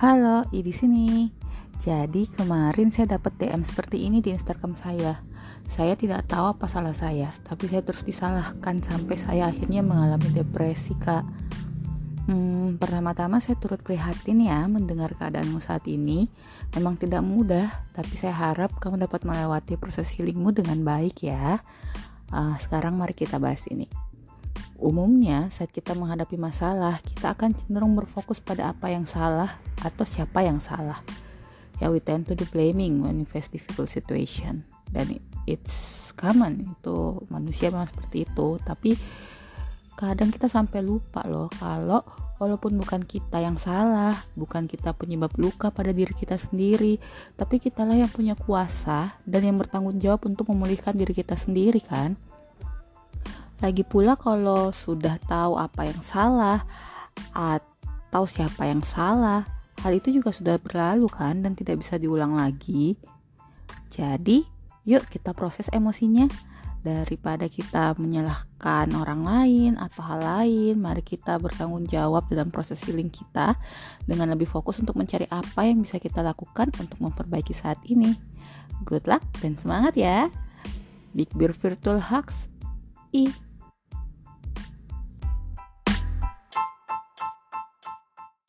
[0.00, 1.28] Halo, I di sini.
[1.84, 5.20] Jadi kemarin saya dapat DM seperti ini di Instagram saya.
[5.68, 10.96] Saya tidak tahu apa salah saya, tapi saya terus disalahkan sampai saya akhirnya mengalami depresi,
[10.96, 11.20] Kak.
[12.32, 16.32] Hmm, pertama-tama saya turut prihatin ya mendengar keadaanmu saat ini.
[16.72, 21.60] Memang tidak mudah, tapi saya harap kamu dapat melewati proses healingmu dengan baik ya.
[22.32, 23.84] Uh, sekarang mari kita bahas ini.
[24.80, 30.40] Umumnya, saat kita menghadapi masalah, kita akan cenderung berfokus pada apa yang salah atau siapa
[30.40, 31.04] yang salah.
[31.84, 34.64] Ya, we tend to do blaming when we face difficult situation.
[34.88, 38.56] Dan it's common, itu manusia memang seperti itu.
[38.64, 38.96] Tapi
[40.00, 42.00] kadang kita sampai lupa loh kalau
[42.40, 46.96] walaupun bukan kita yang salah, bukan kita penyebab luka pada diri kita sendiri,
[47.36, 52.16] tapi kitalah yang punya kuasa dan yang bertanggung jawab untuk memulihkan diri kita sendiri kan.
[53.60, 56.64] Lagi pula kalau sudah tahu apa yang salah
[57.36, 59.44] atau siapa yang salah,
[59.84, 62.96] hal itu juga sudah berlalu kan dan tidak bisa diulang lagi.
[63.92, 64.48] Jadi,
[64.88, 66.24] yuk kita proses emosinya
[66.80, 73.12] daripada kita menyalahkan orang lain atau hal lain, mari kita bertanggung jawab dalam proses healing
[73.12, 73.60] kita
[74.08, 78.16] dengan lebih fokus untuk mencari apa yang bisa kita lakukan untuk memperbaiki saat ini.
[78.88, 80.32] Good luck dan semangat ya.
[81.12, 82.48] Big Bear Virtual Hugs.
[83.12, 83.49] I